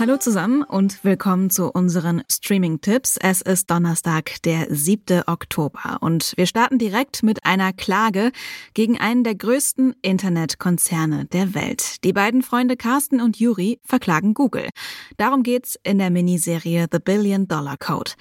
Hallo 0.00 0.16
zusammen 0.16 0.62
und 0.62 1.02
willkommen 1.02 1.50
zu 1.50 1.72
unseren 1.72 2.22
Streaming-Tipps. 2.30 3.16
Es 3.20 3.42
ist 3.42 3.68
Donnerstag, 3.68 4.40
der 4.44 4.72
7. 4.72 5.24
Oktober 5.26 5.98
und 6.00 6.34
wir 6.36 6.46
starten 6.46 6.78
direkt 6.78 7.24
mit 7.24 7.44
einer 7.44 7.72
Klage 7.72 8.30
gegen 8.74 9.00
einen 9.00 9.24
der 9.24 9.34
größten 9.34 9.96
Internetkonzerne 10.00 11.24
der 11.24 11.52
Welt. 11.56 12.04
Die 12.04 12.12
beiden 12.12 12.42
Freunde 12.42 12.76
Carsten 12.76 13.20
und 13.20 13.40
Yuri 13.40 13.80
verklagen 13.82 14.34
Google. 14.34 14.68
Darum 15.16 15.42
geht's 15.42 15.76
in 15.82 15.98
der 15.98 16.10
Miniserie 16.10 16.86
The 16.92 17.00
Billion 17.00 17.48
Dollar 17.48 17.76
Code. 17.76 18.12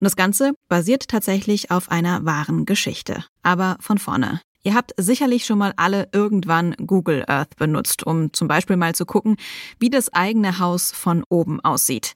Und 0.00 0.06
das 0.06 0.16
Ganze 0.16 0.54
basiert 0.68 1.06
tatsächlich 1.06 1.70
auf 1.70 1.92
einer 1.92 2.24
wahren 2.24 2.66
Geschichte. 2.66 3.24
Aber 3.44 3.76
von 3.78 3.98
vorne. 3.98 4.40
Ihr 4.62 4.74
habt 4.74 4.92
sicherlich 4.98 5.46
schon 5.46 5.58
mal 5.58 5.72
alle 5.76 6.08
irgendwann 6.12 6.74
Google 6.86 7.24
Earth 7.26 7.56
benutzt, 7.56 8.06
um 8.06 8.32
zum 8.34 8.46
Beispiel 8.46 8.76
mal 8.76 8.94
zu 8.94 9.06
gucken, 9.06 9.36
wie 9.78 9.88
das 9.88 10.12
eigene 10.12 10.58
Haus 10.58 10.92
von 10.92 11.24
oben 11.30 11.60
aussieht. 11.60 12.14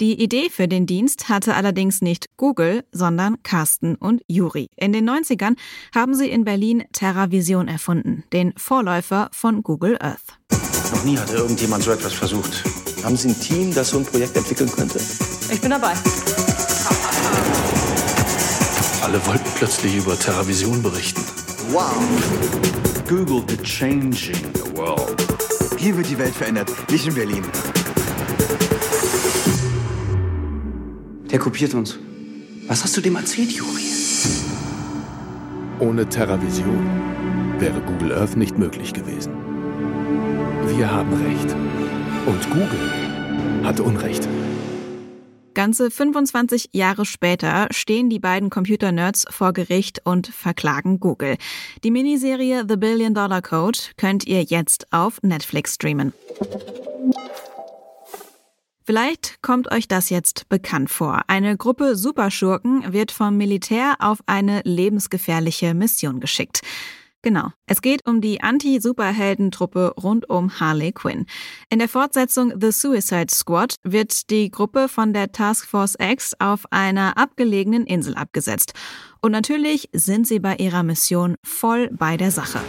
Die 0.00 0.20
Idee 0.22 0.48
für 0.48 0.66
den 0.66 0.86
Dienst 0.86 1.28
hatte 1.28 1.54
allerdings 1.54 2.00
nicht 2.00 2.36
Google, 2.38 2.84
sondern 2.90 3.42
Carsten 3.42 3.96
und 3.96 4.22
Juri. 4.28 4.70
In 4.76 4.92
den 4.92 5.08
90ern 5.08 5.56
haben 5.94 6.14
sie 6.14 6.30
in 6.30 6.44
Berlin 6.44 6.84
TerraVision 6.92 7.68
erfunden, 7.68 8.24
den 8.32 8.54
Vorläufer 8.56 9.28
von 9.32 9.62
Google 9.62 9.98
Earth. 10.00 10.38
Noch 10.90 11.04
nie 11.04 11.18
hatte 11.18 11.34
irgendjemand 11.34 11.84
so 11.84 11.90
etwas 11.90 12.14
versucht. 12.14 12.64
Haben 13.04 13.16
Sie 13.16 13.28
ein 13.28 13.38
Team, 13.38 13.74
das 13.74 13.90
so 13.90 13.98
ein 13.98 14.06
Projekt 14.06 14.34
entwickeln 14.36 14.70
könnte? 14.70 14.98
Ich 15.50 15.60
bin 15.60 15.70
dabei. 15.70 15.92
Alle 19.02 19.26
wollten 19.26 19.50
plötzlich 19.56 19.96
über 19.96 20.18
TerraVision 20.18 20.82
berichten. 20.82 21.43
Wow. 21.74 21.90
Google 23.08 23.40
the 23.48 23.56
changing 23.64 24.52
the 24.52 24.76
world. 24.76 25.20
Hier 25.76 25.96
wird 25.96 26.08
die 26.08 26.16
Welt 26.16 26.32
verändert, 26.32 26.70
nicht 26.88 27.04
in 27.04 27.14
Berlin. 27.16 27.42
Der 31.32 31.40
kopiert 31.40 31.74
uns. 31.74 31.98
Was 32.68 32.84
hast 32.84 32.96
du 32.96 33.00
dem 33.00 33.16
erzählt, 33.16 33.50
Juri? 33.50 33.82
Ohne 35.80 36.08
TerraVision 36.08 36.78
wäre 37.58 37.80
Google 37.80 38.12
Earth 38.12 38.36
nicht 38.36 38.56
möglich 38.56 38.92
gewesen. 38.92 39.32
Wir 40.76 40.88
haben 40.88 41.12
Recht. 41.24 41.56
Und 42.24 42.50
Google 42.50 43.64
hat 43.64 43.80
Unrecht. 43.80 44.28
Ganze 45.54 45.90
25 45.90 46.70
Jahre 46.72 47.04
später 47.04 47.68
stehen 47.70 48.10
die 48.10 48.18
beiden 48.18 48.50
Computer-Nerds 48.50 49.26
vor 49.30 49.52
Gericht 49.52 50.02
und 50.04 50.26
verklagen 50.26 51.00
Google. 51.00 51.36
Die 51.82 51.90
Miniserie 51.90 52.64
The 52.68 52.76
Billion 52.76 53.14
Dollar 53.14 53.40
Code 53.40 53.78
könnt 53.96 54.26
ihr 54.26 54.42
jetzt 54.42 54.92
auf 54.92 55.22
Netflix 55.22 55.74
streamen. 55.74 56.12
Vielleicht 58.86 59.40
kommt 59.40 59.72
euch 59.72 59.88
das 59.88 60.10
jetzt 60.10 60.48
bekannt 60.50 60.90
vor. 60.90 61.22
Eine 61.28 61.56
Gruppe 61.56 61.96
Superschurken 61.96 62.92
wird 62.92 63.12
vom 63.12 63.38
Militär 63.38 63.94
auf 63.98 64.18
eine 64.26 64.60
lebensgefährliche 64.64 65.72
Mission 65.72 66.20
geschickt. 66.20 66.60
Genau. 67.24 67.52
Es 67.66 67.80
geht 67.80 68.06
um 68.06 68.20
die 68.20 68.42
Anti-Superheldentruppe 68.42 69.94
rund 69.96 70.28
um 70.28 70.60
Harley 70.60 70.92
Quinn. 70.92 71.24
In 71.70 71.78
der 71.78 71.88
Fortsetzung 71.88 72.52
The 72.60 72.70
Suicide 72.70 73.34
Squad 73.34 73.76
wird 73.82 74.28
die 74.28 74.50
Gruppe 74.50 74.90
von 74.90 75.14
der 75.14 75.32
Task 75.32 75.66
Force 75.66 75.96
X 75.98 76.34
auf 76.38 76.70
einer 76.70 77.16
abgelegenen 77.16 77.86
Insel 77.86 78.14
abgesetzt. 78.14 78.74
Und 79.22 79.32
natürlich 79.32 79.88
sind 79.94 80.26
sie 80.26 80.38
bei 80.38 80.56
ihrer 80.56 80.82
Mission 80.82 81.36
voll 81.42 81.88
bei 81.92 82.18
der 82.18 82.30
Sache. 82.30 82.60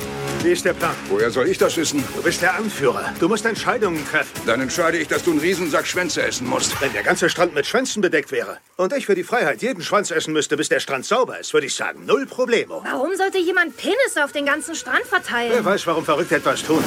Wie 0.45 0.51
ist 0.51 0.63
der 0.63 0.73
Plan? 0.73 0.93
Woher 1.09 1.31
soll 1.31 1.47
ich 1.47 1.57
das 1.57 1.75
wissen? 1.75 2.03
Du 2.15 2.21
bist 2.21 2.39
der 2.43 2.53
Anführer. 2.53 3.11
Du 3.19 3.27
musst 3.27 3.47
Entscheidungen 3.47 4.05
treffen. 4.07 4.29
Dann 4.45 4.61
entscheide 4.61 4.99
ich, 4.99 5.07
dass 5.07 5.23
du 5.23 5.31
einen 5.31 5.39
Riesensack 5.39 5.87
Schwänze 5.87 6.21
essen 6.21 6.45
musst. 6.47 6.79
Wenn 6.79 6.93
der 6.93 7.01
ganze 7.01 7.31
Strand 7.31 7.55
mit 7.55 7.65
Schwänzen 7.65 7.99
bedeckt 7.99 8.31
wäre 8.31 8.59
und 8.77 8.93
ich 8.93 9.07
für 9.07 9.15
die 9.15 9.23
Freiheit 9.23 9.63
jeden 9.63 9.81
Schwanz 9.81 10.11
essen 10.11 10.33
müsste, 10.33 10.55
bis 10.55 10.69
der 10.69 10.79
Strand 10.79 11.03
sauber 11.03 11.39
ist, 11.39 11.51
würde 11.55 11.65
ich 11.65 11.73
sagen, 11.73 12.05
null 12.05 12.27
Problemo. 12.27 12.83
Warum 12.85 13.15
sollte 13.15 13.39
jemand 13.39 13.75
Penis 13.75 14.17
auf 14.23 14.33
den 14.33 14.45
ganzen 14.45 14.75
Strand 14.75 15.05
verteilen? 15.05 15.51
Wer 15.51 15.65
weiß, 15.65 15.87
warum 15.87 16.05
verrückt 16.05 16.31
etwas 16.31 16.61
tun. 16.61 16.83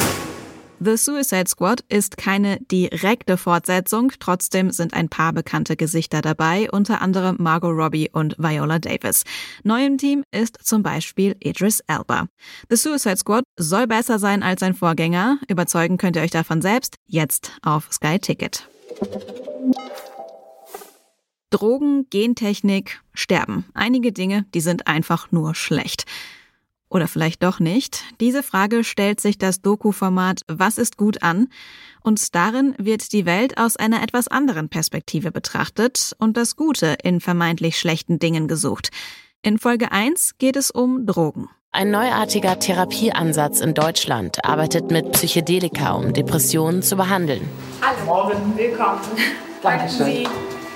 The 0.80 0.96
Suicide 0.96 1.48
Squad 1.48 1.84
ist 1.88 2.16
keine 2.16 2.58
direkte 2.70 3.36
Fortsetzung, 3.36 4.12
trotzdem 4.20 4.70
sind 4.70 4.94
ein 4.94 5.08
paar 5.08 5.32
bekannte 5.32 5.74
Gesichter 5.76 6.22
dabei, 6.22 6.70
unter 6.70 7.02
anderem 7.02 7.36
Margot 7.40 7.74
Robbie 7.74 8.10
und 8.12 8.36
Viola 8.38 8.78
Davis. 8.78 9.24
Neu 9.64 9.84
im 9.84 9.98
Team 9.98 10.22
ist 10.30 10.64
zum 10.64 10.84
Beispiel 10.84 11.34
Idris 11.40 11.80
Elba. 11.88 12.28
The 12.70 12.76
Suicide 12.76 13.16
Squad 13.16 13.42
soll 13.56 13.88
besser 13.88 14.20
sein 14.20 14.44
als 14.44 14.60
sein 14.60 14.74
Vorgänger. 14.74 15.38
Überzeugen 15.48 15.96
könnt 15.96 16.14
ihr 16.14 16.22
euch 16.22 16.30
davon 16.30 16.62
selbst, 16.62 16.94
jetzt 17.08 17.50
auf 17.62 17.88
Sky 17.92 18.20
Ticket. 18.20 18.68
Drogen, 21.50 22.06
Gentechnik, 22.10 23.00
Sterben. 23.14 23.64
Einige 23.74 24.12
Dinge, 24.12 24.44
die 24.54 24.60
sind 24.60 24.86
einfach 24.86 25.32
nur 25.32 25.56
schlecht. 25.56 26.04
Oder 26.90 27.08
vielleicht 27.08 27.42
doch 27.42 27.60
nicht? 27.60 28.02
Diese 28.20 28.42
Frage 28.42 28.84
stellt 28.84 29.20
sich 29.20 29.38
das 29.38 29.60
Doku-Format 29.60 30.40
Was 30.48 30.78
ist 30.78 30.96
gut 30.96 31.22
an? 31.22 31.48
Und 32.02 32.34
darin 32.34 32.74
wird 32.78 33.12
die 33.12 33.26
Welt 33.26 33.58
aus 33.58 33.76
einer 33.76 34.02
etwas 34.02 34.28
anderen 34.28 34.68
Perspektive 34.68 35.30
betrachtet 35.30 36.14
und 36.18 36.36
das 36.36 36.56
Gute 36.56 36.96
in 37.02 37.20
vermeintlich 37.20 37.78
schlechten 37.78 38.18
Dingen 38.18 38.48
gesucht. 38.48 38.88
In 39.42 39.58
Folge 39.58 39.92
1 39.92 40.38
geht 40.38 40.56
es 40.56 40.70
um 40.70 41.06
Drogen. 41.06 41.48
Ein 41.70 41.90
neuartiger 41.90 42.58
Therapieansatz 42.58 43.60
in 43.60 43.74
Deutschland 43.74 44.42
arbeitet 44.44 44.90
mit 44.90 45.12
Psychedelika, 45.12 45.92
um 45.92 46.14
Depressionen 46.14 46.82
zu 46.82 46.96
behandeln. 46.96 47.48
Hallo. 47.82 48.04
Morgen. 48.06 48.56
Willkommen. 48.56 49.00
Dankeschön. 49.62 50.26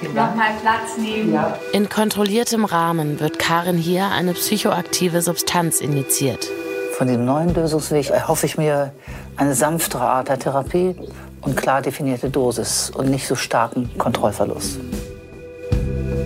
Nochmal 0.08 0.54
Platz 0.60 0.96
nehmen. 0.98 1.32
Ja. 1.32 1.56
In 1.72 1.88
kontrolliertem 1.88 2.64
Rahmen 2.64 3.20
wird 3.20 3.38
Karin 3.38 3.76
hier 3.76 4.08
eine 4.08 4.34
psychoaktive 4.34 5.22
Substanz 5.22 5.80
injiziert. 5.80 6.48
Von 6.96 7.08
dem 7.08 7.24
neuen 7.24 7.54
Lösungsweg 7.54 8.10
erhoffe 8.10 8.46
ich 8.46 8.58
mir 8.58 8.92
eine 9.36 9.54
sanftere 9.54 10.02
Art 10.02 10.28
der 10.28 10.38
Therapie 10.38 10.94
und 11.40 11.56
klar 11.56 11.82
definierte 11.82 12.30
Dosis 12.30 12.90
und 12.90 13.10
nicht 13.10 13.26
so 13.26 13.34
starken 13.34 13.90
Kontrollverlust. 13.98 14.78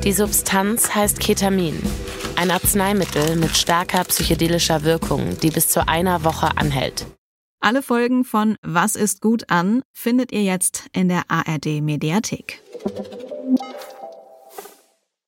Die 0.04 0.12
Substanz 0.12 0.94
heißt 0.94 1.20
Ketamin, 1.20 1.82
ein 2.36 2.50
Arzneimittel 2.50 3.36
mit 3.36 3.56
starker 3.56 4.04
psychedelischer 4.04 4.84
Wirkung, 4.84 5.38
die 5.42 5.50
bis 5.50 5.68
zu 5.68 5.88
einer 5.88 6.24
Woche 6.24 6.50
anhält. 6.56 7.06
Alle 7.60 7.82
Folgen 7.82 8.24
von 8.24 8.56
Was 8.62 8.94
ist 8.94 9.20
gut 9.20 9.50
an 9.50 9.82
findet 9.92 10.30
ihr 10.30 10.42
jetzt 10.42 10.84
in 10.92 11.08
der 11.08 11.22
ARD 11.28 11.80
Mediathek. 11.82 12.60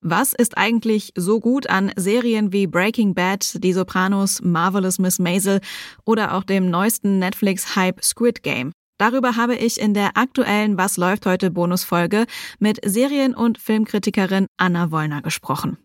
Was 0.01 0.33
ist 0.33 0.56
eigentlich 0.56 1.12
so 1.17 1.41
gut 1.41 1.69
an 1.69 1.93
Serien 1.97 2.53
wie 2.53 2.67
Breaking 2.67 3.15
Bad, 3.15 3.62
Die 3.62 3.73
Sopranos, 3.73 4.41
Marvelous 4.43 4.99
Miss 4.99 5.19
Maisel 5.19 5.61
oder 6.05 6.34
auch 6.34 6.45
dem 6.45 6.71
neuesten 6.71 7.19
Netflix-Hype 7.19 8.03
Squid 8.03 8.43
Game? 8.43 8.73
Darüber 8.99 9.37
habe 9.37 9.55
ich 9.55 9.81
in 9.81 9.95
der 9.95 10.17
aktuellen 10.17 10.78
Was 10.78 10.97
läuft 10.97 11.27
heute 11.27 11.51
Bonusfolge 11.51 12.27
mit 12.59 12.78
Serien- 12.84 13.34
und 13.34 13.59
Filmkritikerin 13.59 14.47
Anna 14.57 14.91
Wollner 14.91 15.21
gesprochen. 15.23 15.78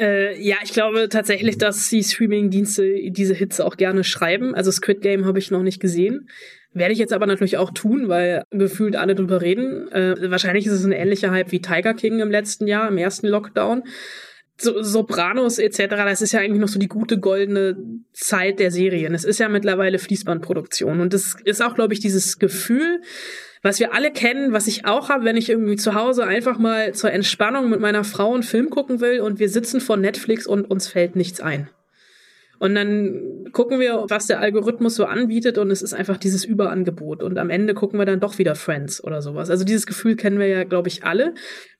Äh, 0.00 0.40
ja, 0.40 0.56
ich 0.62 0.72
glaube 0.72 1.08
tatsächlich, 1.08 1.58
dass 1.58 1.88
die 1.88 2.02
Streaming-Dienste 2.02 3.10
diese 3.10 3.34
Hits 3.34 3.60
auch 3.60 3.76
gerne 3.76 4.04
schreiben. 4.04 4.54
Also 4.54 4.70
Squid 4.70 5.02
Game 5.02 5.24
habe 5.24 5.38
ich 5.40 5.50
noch 5.50 5.62
nicht 5.62 5.80
gesehen. 5.80 6.28
Werde 6.74 6.92
ich 6.92 6.98
jetzt 6.98 7.12
aber 7.12 7.26
natürlich 7.26 7.56
auch 7.56 7.70
tun, 7.70 8.08
weil 8.08 8.44
gefühlt 8.50 8.94
alle 8.94 9.14
drüber 9.14 9.40
reden. 9.40 9.90
Äh, 9.90 10.30
wahrscheinlich 10.30 10.66
ist 10.66 10.72
es 10.72 10.84
ein 10.84 10.92
ähnlicher 10.92 11.30
Hype 11.30 11.50
wie 11.50 11.62
Tiger 11.62 11.94
King 11.94 12.20
im 12.20 12.30
letzten 12.30 12.66
Jahr, 12.66 12.88
im 12.88 12.98
ersten 12.98 13.26
Lockdown. 13.26 13.84
So, 14.60 14.82
Sopranos 14.82 15.58
etc., 15.58 15.86
das 15.88 16.20
ist 16.20 16.32
ja 16.32 16.40
eigentlich 16.40 16.60
noch 16.60 16.68
so 16.68 16.78
die 16.78 16.88
gute 16.88 17.18
goldene 17.18 17.76
Zeit 18.12 18.58
der 18.58 18.70
Serien. 18.70 19.14
Es 19.14 19.24
ist 19.24 19.38
ja 19.38 19.48
mittlerweile 19.48 19.98
Fließbandproduktion. 19.98 21.00
Und 21.00 21.14
das 21.14 21.36
ist 21.44 21.62
auch, 21.62 21.74
glaube 21.74 21.94
ich, 21.94 22.00
dieses 22.00 22.38
Gefühl, 22.38 23.00
was 23.62 23.80
wir 23.80 23.94
alle 23.94 24.10
kennen, 24.10 24.52
was 24.52 24.66
ich 24.66 24.84
auch 24.84 25.08
habe, 25.08 25.24
wenn 25.24 25.36
ich 25.36 25.48
irgendwie 25.48 25.76
zu 25.76 25.94
Hause 25.94 26.24
einfach 26.24 26.58
mal 26.58 26.92
zur 26.92 27.12
Entspannung 27.12 27.70
mit 27.70 27.80
meiner 27.80 28.04
Frau 28.04 28.34
einen 28.34 28.42
Film 28.42 28.68
gucken 28.70 29.00
will 29.00 29.20
und 29.20 29.38
wir 29.38 29.48
sitzen 29.48 29.80
vor 29.80 29.96
Netflix 29.96 30.46
und 30.46 30.70
uns 30.70 30.88
fällt 30.88 31.16
nichts 31.16 31.40
ein. 31.40 31.70
Und 32.58 32.74
dann 32.74 33.44
gucken 33.52 33.80
wir, 33.80 34.04
was 34.08 34.26
der 34.26 34.40
Algorithmus 34.40 34.96
so 34.96 35.04
anbietet 35.04 35.58
und 35.58 35.70
es 35.70 35.82
ist 35.82 35.94
einfach 35.94 36.16
dieses 36.16 36.44
Überangebot. 36.44 37.22
Und 37.22 37.38
am 37.38 37.50
Ende 37.50 37.74
gucken 37.74 37.98
wir 37.98 38.06
dann 38.06 38.20
doch 38.20 38.38
wieder 38.38 38.54
Friends 38.54 39.02
oder 39.02 39.22
sowas. 39.22 39.50
Also 39.50 39.64
dieses 39.64 39.86
Gefühl 39.86 40.16
kennen 40.16 40.38
wir 40.38 40.48
ja, 40.48 40.64
glaube 40.64 40.88
ich, 40.88 41.04
alle. 41.04 41.34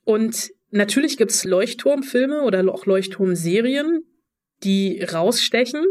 Und 0.05 0.51
natürlich 0.71 1.17
gibt's 1.17 1.43
Leuchtturmfilme 1.43 2.43
oder 2.43 2.63
auch 2.73 2.85
Leuchtturmserien, 2.85 4.03
die 4.63 5.03
rausstechen. 5.03 5.83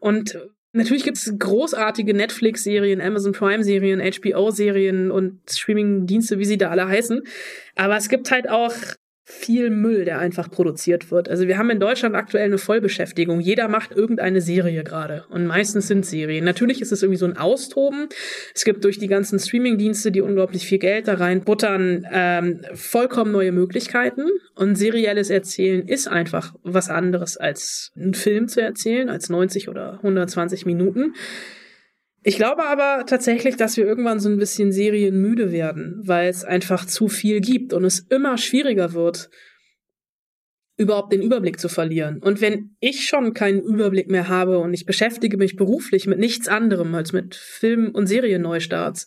Und 0.00 0.38
Natürlich 0.76 1.04
gibt 1.04 1.18
es 1.18 1.32
großartige 1.38 2.14
Netflix-Serien, 2.14 3.00
Amazon 3.00 3.30
Prime-Serien, 3.30 4.00
HBO-Serien 4.00 5.12
und 5.12 5.38
Streaming-Dienste, 5.48 6.40
wie 6.40 6.44
sie 6.44 6.58
da 6.58 6.70
alle 6.70 6.88
heißen. 6.88 7.22
Aber 7.76 7.96
es 7.96 8.08
gibt 8.08 8.32
halt 8.32 8.50
auch 8.50 8.74
viel 9.26 9.70
Müll, 9.70 10.04
der 10.04 10.18
einfach 10.18 10.50
produziert 10.50 11.10
wird. 11.10 11.30
Also 11.30 11.48
wir 11.48 11.56
haben 11.56 11.70
in 11.70 11.80
Deutschland 11.80 12.14
aktuell 12.14 12.44
eine 12.44 12.58
Vollbeschäftigung. 12.58 13.40
Jeder 13.40 13.68
macht 13.68 13.92
irgendeine 13.92 14.42
Serie 14.42 14.84
gerade. 14.84 15.24
Und 15.30 15.46
meistens 15.46 15.88
sind 15.88 16.04
Serien. 16.04 16.44
Natürlich 16.44 16.82
ist 16.82 16.92
es 16.92 17.02
irgendwie 17.02 17.18
so 17.18 17.24
ein 17.24 17.38
Austoben. 17.38 18.08
Es 18.54 18.64
gibt 18.64 18.84
durch 18.84 18.98
die 18.98 19.06
ganzen 19.06 19.38
Streaming-Dienste, 19.38 20.12
die 20.12 20.20
unglaublich 20.20 20.66
viel 20.66 20.78
Geld 20.78 21.08
da 21.08 21.14
reinbuttern, 21.14 22.06
ähm, 22.12 22.60
vollkommen 22.74 23.32
neue 23.32 23.52
Möglichkeiten. 23.52 24.28
Und 24.54 24.76
serielles 24.76 25.30
Erzählen 25.30 25.88
ist 25.88 26.06
einfach 26.06 26.54
was 26.62 26.90
anderes 26.90 27.38
als 27.38 27.92
einen 27.96 28.12
Film 28.12 28.46
zu 28.48 28.60
erzählen, 28.60 29.08
als 29.08 29.30
90 29.30 29.70
oder 29.70 29.94
120 30.02 30.66
Minuten. 30.66 31.14
Ich 32.26 32.36
glaube 32.36 32.64
aber 32.64 33.04
tatsächlich, 33.04 33.56
dass 33.56 33.76
wir 33.76 33.84
irgendwann 33.84 34.18
so 34.18 34.30
ein 34.30 34.38
bisschen 34.38 34.72
serienmüde 34.72 35.52
werden, 35.52 36.00
weil 36.04 36.30
es 36.30 36.42
einfach 36.42 36.86
zu 36.86 37.08
viel 37.08 37.42
gibt 37.42 37.74
und 37.74 37.84
es 37.84 38.00
immer 38.00 38.38
schwieriger 38.38 38.94
wird, 38.94 39.28
überhaupt 40.78 41.12
den 41.12 41.20
Überblick 41.20 41.60
zu 41.60 41.68
verlieren. 41.68 42.20
Und 42.22 42.40
wenn 42.40 42.76
ich 42.80 43.06
schon 43.06 43.34
keinen 43.34 43.60
Überblick 43.60 44.10
mehr 44.10 44.28
habe 44.28 44.58
und 44.58 44.72
ich 44.72 44.86
beschäftige 44.86 45.36
mich 45.36 45.56
beruflich 45.56 46.06
mit 46.06 46.18
nichts 46.18 46.48
anderem 46.48 46.94
als 46.94 47.12
mit 47.12 47.34
Film- 47.34 47.90
und 47.90 48.06
Serienneustarts, 48.06 49.06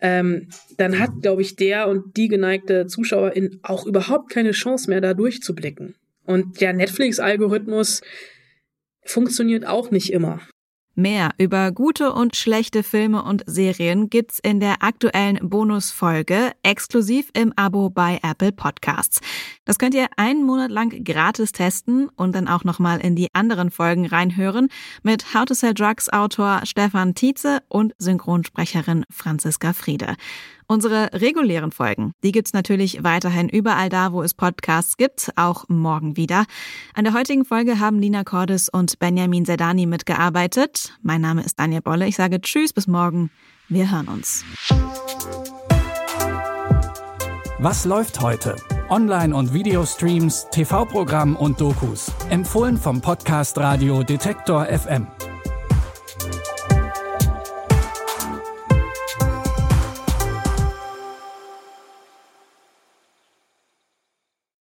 ähm, 0.00 0.48
dann 0.76 1.00
hat, 1.00 1.10
glaube 1.20 1.42
ich, 1.42 1.56
der 1.56 1.88
und 1.88 2.16
die 2.16 2.28
geneigte 2.28 2.86
Zuschauerin 2.86 3.58
auch 3.64 3.84
überhaupt 3.84 4.30
keine 4.30 4.52
Chance 4.52 4.88
mehr, 4.88 5.00
da 5.00 5.12
durchzublicken. 5.12 5.96
Und 6.24 6.60
der 6.60 6.72
Netflix-Algorithmus 6.72 8.00
funktioniert 9.04 9.66
auch 9.66 9.90
nicht 9.90 10.12
immer. 10.12 10.40
Mehr 10.98 11.30
über 11.38 11.70
gute 11.70 12.12
und 12.12 12.34
schlechte 12.34 12.82
Filme 12.82 13.22
und 13.22 13.44
Serien 13.46 14.10
gibt's 14.10 14.40
in 14.40 14.58
der 14.58 14.82
aktuellen 14.82 15.38
Bonusfolge 15.48 16.50
exklusiv 16.64 17.30
im 17.34 17.52
Abo 17.54 17.88
bei 17.88 18.18
Apple 18.24 18.50
Podcasts. 18.50 19.20
Das 19.64 19.78
könnt 19.78 19.94
ihr 19.94 20.08
einen 20.16 20.42
Monat 20.42 20.72
lang 20.72 21.04
gratis 21.04 21.52
testen 21.52 22.08
und 22.16 22.34
dann 22.34 22.48
auch 22.48 22.64
nochmal 22.64 22.98
in 22.98 23.14
die 23.14 23.32
anderen 23.32 23.70
Folgen 23.70 24.06
reinhören 24.06 24.70
mit 25.04 25.32
How 25.34 25.44
to 25.44 25.54
Sell 25.54 25.72
Drugs 25.72 26.12
Autor 26.12 26.62
Stefan 26.64 27.14
Tietze 27.14 27.60
und 27.68 27.94
Synchronsprecherin 27.98 29.04
Franziska 29.08 29.74
Friede. 29.74 30.16
Unsere 30.70 31.08
regulären 31.14 31.72
Folgen, 31.72 32.12
die 32.22 32.30
gibt's 32.30 32.52
natürlich 32.52 33.02
weiterhin 33.02 33.48
überall 33.48 33.88
da, 33.88 34.12
wo 34.12 34.22
es 34.22 34.34
Podcasts 34.34 34.98
gibt, 34.98 35.32
auch 35.34 35.64
morgen 35.68 36.18
wieder. 36.18 36.44
An 36.92 37.04
der 37.04 37.14
heutigen 37.14 37.46
Folge 37.46 37.80
haben 37.80 37.98
Lina 37.98 38.22
Cordes 38.22 38.68
und 38.68 38.98
Benjamin 38.98 39.46
Sedani 39.46 39.86
mitgearbeitet. 39.86 40.92
Mein 41.00 41.22
Name 41.22 41.42
ist 41.42 41.58
Daniel 41.58 41.80
Bolle. 41.80 42.06
Ich 42.06 42.16
sage 42.16 42.42
Tschüss, 42.42 42.74
bis 42.74 42.86
morgen. 42.86 43.30
Wir 43.70 43.90
hören 43.90 44.08
uns. 44.08 44.44
Was 47.60 47.86
läuft 47.86 48.20
heute? 48.20 48.54
Online- 48.90 49.34
und 49.34 49.54
Videostreams, 49.54 50.48
TV-Programm 50.50 51.34
und 51.34 51.62
Dokus. 51.62 52.12
Empfohlen 52.28 52.76
vom 52.76 53.00
Podcast 53.00 53.56
Radio 53.56 54.02
Detektor 54.02 54.66
FM. 54.66 55.06